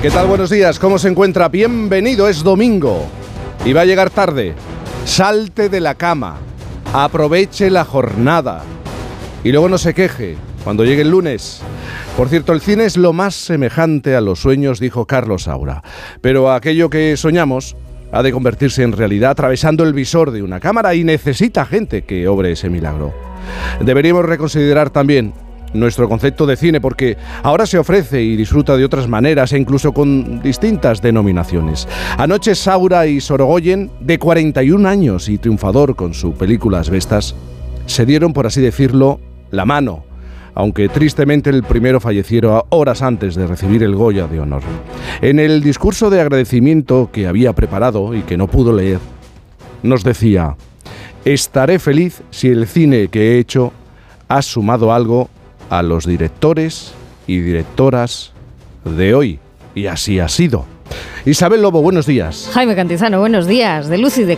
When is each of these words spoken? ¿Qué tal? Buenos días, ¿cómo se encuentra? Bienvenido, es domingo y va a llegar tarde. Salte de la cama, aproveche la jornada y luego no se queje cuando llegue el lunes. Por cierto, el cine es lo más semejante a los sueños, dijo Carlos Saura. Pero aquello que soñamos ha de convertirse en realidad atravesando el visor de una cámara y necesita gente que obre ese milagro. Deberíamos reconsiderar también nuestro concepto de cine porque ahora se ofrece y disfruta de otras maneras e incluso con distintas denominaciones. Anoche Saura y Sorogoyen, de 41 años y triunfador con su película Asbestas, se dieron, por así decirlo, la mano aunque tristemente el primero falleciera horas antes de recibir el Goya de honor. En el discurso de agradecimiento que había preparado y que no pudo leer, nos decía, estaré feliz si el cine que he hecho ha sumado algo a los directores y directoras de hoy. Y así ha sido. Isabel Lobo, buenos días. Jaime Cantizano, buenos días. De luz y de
¿Qué 0.00 0.10
tal? 0.10 0.28
Buenos 0.28 0.48
días, 0.48 0.78
¿cómo 0.78 0.96
se 0.96 1.08
encuentra? 1.08 1.48
Bienvenido, 1.48 2.28
es 2.28 2.44
domingo 2.44 3.04
y 3.64 3.72
va 3.72 3.80
a 3.80 3.84
llegar 3.84 4.10
tarde. 4.10 4.54
Salte 5.04 5.68
de 5.68 5.80
la 5.80 5.96
cama, 5.96 6.36
aproveche 6.92 7.68
la 7.68 7.84
jornada 7.84 8.62
y 9.42 9.50
luego 9.50 9.68
no 9.68 9.76
se 9.76 9.94
queje 9.94 10.36
cuando 10.62 10.84
llegue 10.84 11.02
el 11.02 11.10
lunes. 11.10 11.62
Por 12.16 12.28
cierto, 12.28 12.52
el 12.52 12.60
cine 12.60 12.84
es 12.84 12.96
lo 12.96 13.12
más 13.12 13.34
semejante 13.34 14.14
a 14.14 14.20
los 14.20 14.38
sueños, 14.38 14.78
dijo 14.78 15.04
Carlos 15.04 15.42
Saura. 15.42 15.82
Pero 16.20 16.52
aquello 16.52 16.90
que 16.90 17.16
soñamos 17.16 17.74
ha 18.12 18.22
de 18.22 18.30
convertirse 18.30 18.84
en 18.84 18.92
realidad 18.92 19.32
atravesando 19.32 19.82
el 19.82 19.94
visor 19.94 20.30
de 20.30 20.44
una 20.44 20.60
cámara 20.60 20.94
y 20.94 21.02
necesita 21.02 21.66
gente 21.66 22.02
que 22.02 22.28
obre 22.28 22.52
ese 22.52 22.70
milagro. 22.70 23.12
Deberíamos 23.80 24.24
reconsiderar 24.24 24.90
también 24.90 25.34
nuestro 25.72 26.08
concepto 26.08 26.46
de 26.46 26.56
cine 26.56 26.80
porque 26.80 27.16
ahora 27.42 27.66
se 27.66 27.78
ofrece 27.78 28.22
y 28.22 28.36
disfruta 28.36 28.76
de 28.76 28.84
otras 28.84 29.08
maneras 29.08 29.52
e 29.52 29.58
incluso 29.58 29.92
con 29.92 30.40
distintas 30.42 31.02
denominaciones. 31.02 31.88
Anoche 32.16 32.54
Saura 32.54 33.06
y 33.06 33.20
Sorogoyen, 33.20 33.90
de 34.00 34.18
41 34.18 34.88
años 34.88 35.28
y 35.28 35.38
triunfador 35.38 35.96
con 35.96 36.14
su 36.14 36.32
película 36.32 36.80
Asbestas, 36.80 37.34
se 37.86 38.06
dieron, 38.06 38.32
por 38.32 38.46
así 38.46 38.60
decirlo, 38.60 39.20
la 39.50 39.64
mano 39.64 40.08
aunque 40.58 40.88
tristemente 40.88 41.50
el 41.50 41.62
primero 41.62 42.00
falleciera 42.00 42.64
horas 42.70 43.00
antes 43.00 43.36
de 43.36 43.46
recibir 43.46 43.84
el 43.84 43.94
Goya 43.94 44.26
de 44.26 44.40
honor. 44.40 44.62
En 45.22 45.38
el 45.38 45.62
discurso 45.62 46.10
de 46.10 46.20
agradecimiento 46.20 47.10
que 47.12 47.28
había 47.28 47.52
preparado 47.52 48.12
y 48.12 48.22
que 48.22 48.36
no 48.36 48.48
pudo 48.48 48.72
leer, 48.72 48.98
nos 49.84 50.02
decía, 50.02 50.56
estaré 51.24 51.78
feliz 51.78 52.22
si 52.30 52.48
el 52.48 52.66
cine 52.66 53.06
que 53.06 53.20
he 53.20 53.38
hecho 53.38 53.72
ha 54.26 54.42
sumado 54.42 54.92
algo 54.92 55.30
a 55.70 55.82
los 55.82 56.06
directores 56.06 56.92
y 57.26 57.40
directoras 57.40 58.32
de 58.84 59.14
hoy. 59.14 59.38
Y 59.74 59.86
así 59.86 60.18
ha 60.18 60.28
sido. 60.28 60.64
Isabel 61.24 61.62
Lobo, 61.62 61.82
buenos 61.82 62.06
días. 62.06 62.50
Jaime 62.52 62.74
Cantizano, 62.74 63.20
buenos 63.20 63.46
días. 63.46 63.88
De 63.88 63.98
luz 63.98 64.16
y 64.16 64.22
de 64.22 64.26